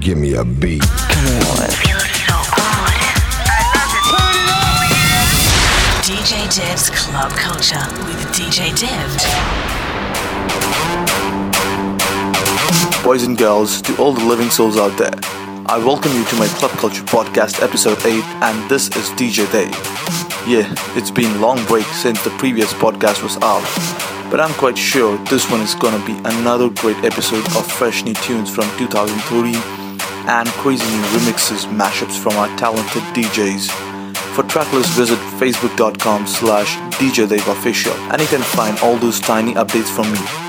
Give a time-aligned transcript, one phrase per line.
[0.00, 0.82] give me a beat.
[0.82, 1.68] Come on.
[6.02, 9.08] DJ Div's Club Culture with DJ Div.
[13.02, 15.14] Boys and girls, to all the living souls out there,
[15.66, 19.74] I welcome you to my Club Culture Podcast episode 8 and this is DJ Dave.
[20.46, 23.64] Yeah, it's been long break since the previous podcast was out,
[24.30, 28.14] but I'm quite sure this one is gonna be another great episode of fresh new
[28.14, 29.77] tunes from 2013
[30.28, 30.84] and crazy
[31.16, 33.70] remixes, mashups from our talented DJs.
[34.34, 40.12] For tracklist, visit facebook.com slash djdaveofficial and you can find all those tiny updates from
[40.12, 40.48] me.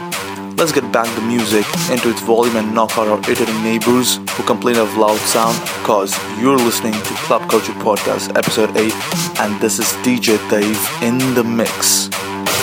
[0.57, 4.44] Let's get back the music into its volume and knock out our irritating neighbors who
[4.44, 8.94] complain of loud sound cause you're listening to Club Culture Podcast episode 8
[9.39, 12.09] and this is DJ Dave in the mix.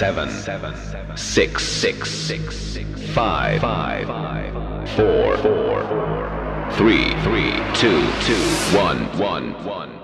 [0.00, 0.30] seven,
[1.14, 2.78] six, six, six,
[3.12, 4.06] five, five,
[4.96, 8.42] four, four, three, three, two, two,
[8.74, 9.99] one, one, one.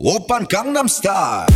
[0.00, 1.46] Open Gangnam Style.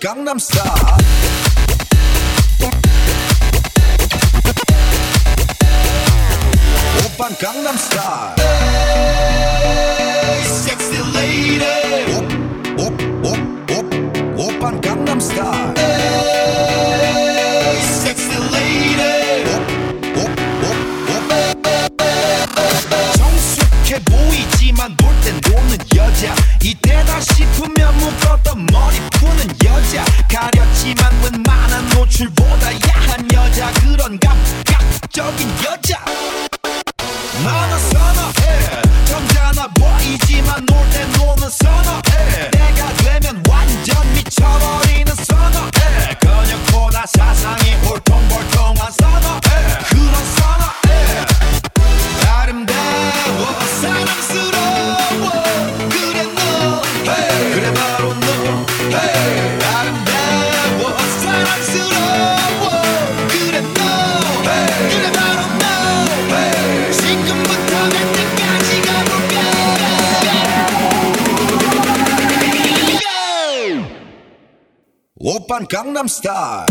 [0.00, 1.09] Gangnam Style
[7.40, 8.36] 강남 스타일.
[10.44, 11.64] 섹시 레이디
[14.36, 15.74] 오빤 강남 스타일.
[18.02, 19.44] 섹시 레이디
[23.16, 26.34] 정숙해 보이지만 볼 땐 노는 여자.
[26.62, 30.04] 이때다 싶으면 묶었던 머리 푸는 여자.
[30.30, 33.72] 가렸지만 웬만한 노출보다 야한 여자.
[33.80, 36.04] 그런 감각적인 여자.
[76.00, 76.69] I'm star.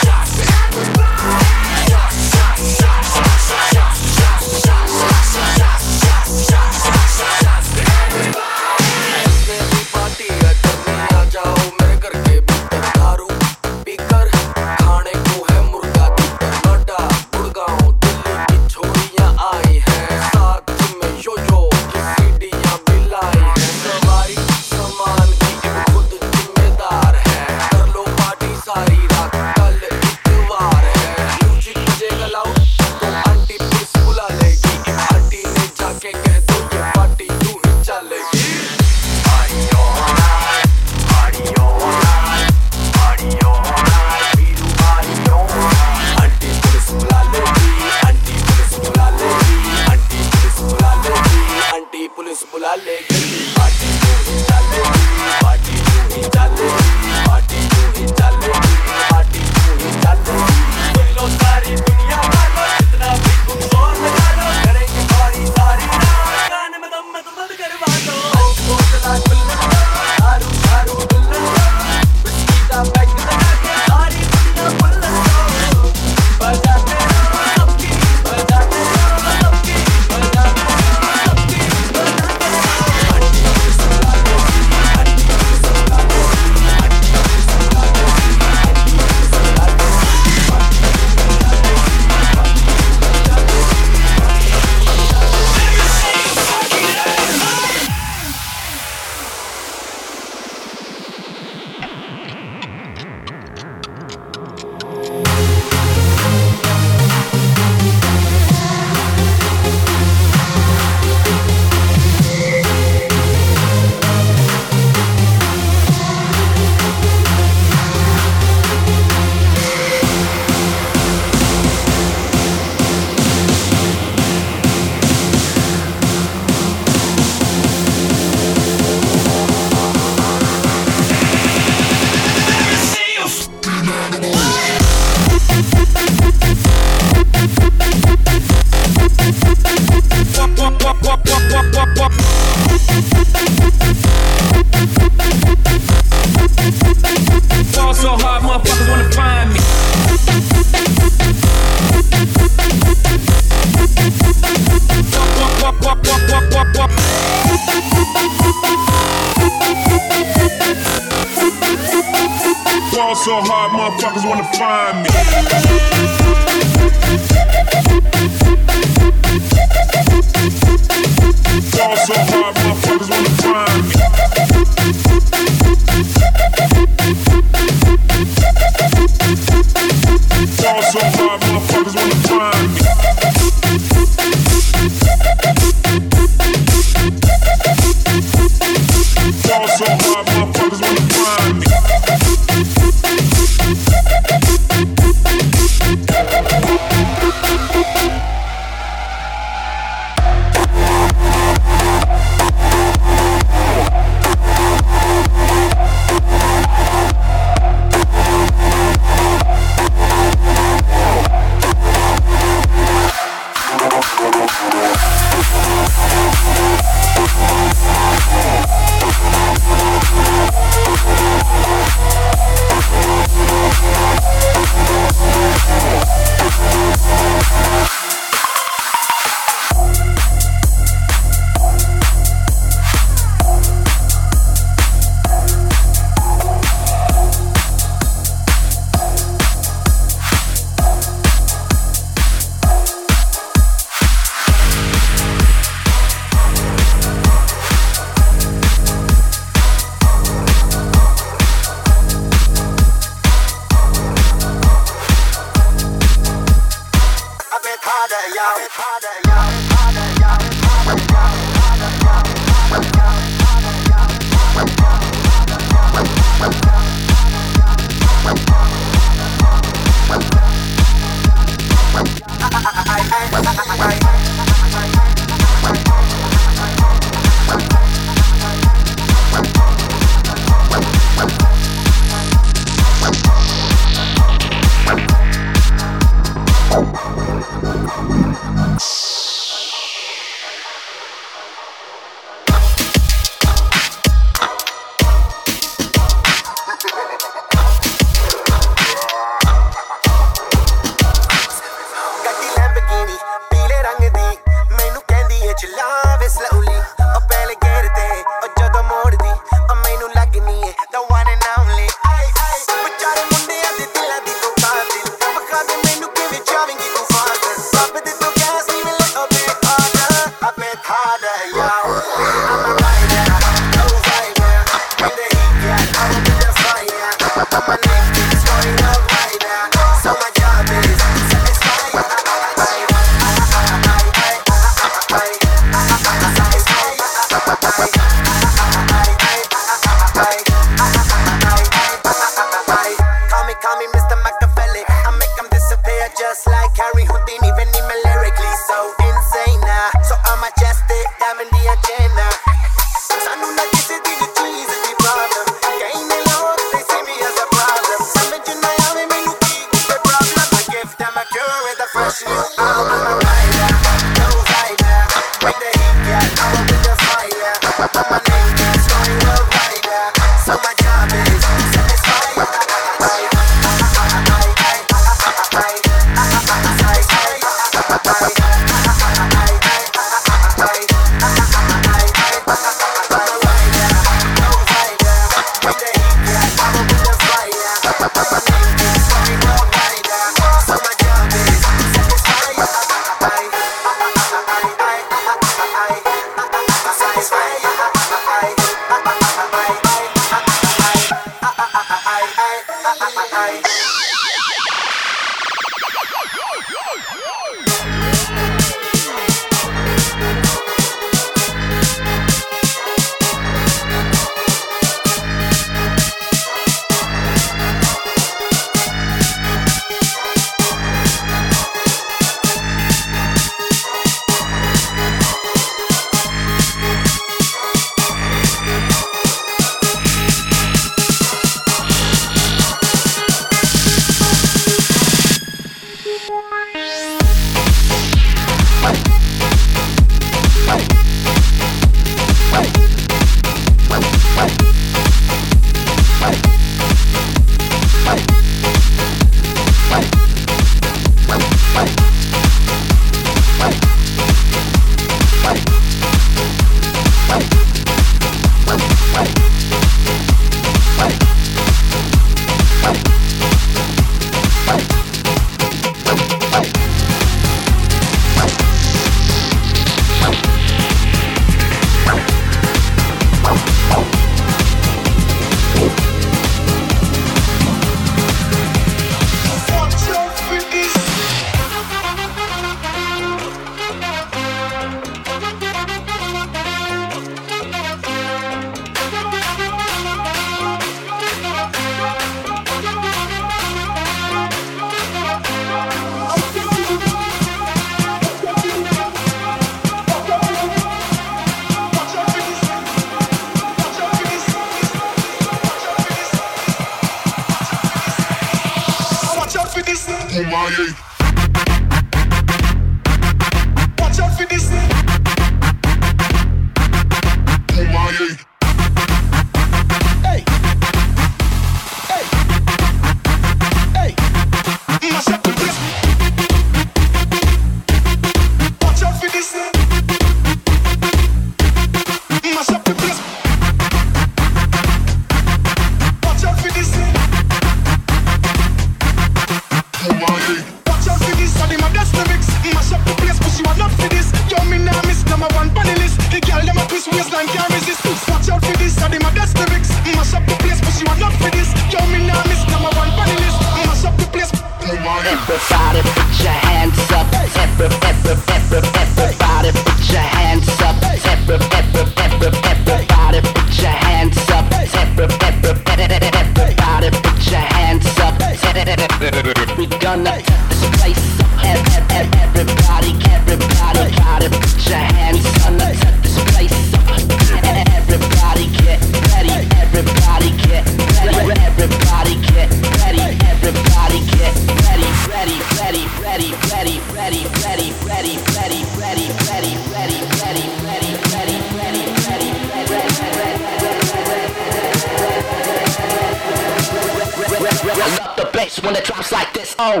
[597.82, 599.74] Roll up the bass when it drops like this.
[599.78, 600.00] Oh.